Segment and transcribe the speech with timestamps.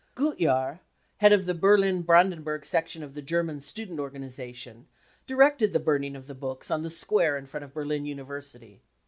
[0.15, 0.79] Gutjahr,
[1.17, 4.87] head of the Berlin Brandenburg section of the German students' organisation,
[5.27, 8.81] directed the burning of the books on the square in front of Berlin University.